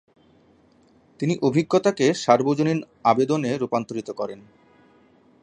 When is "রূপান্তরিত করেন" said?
3.57-4.39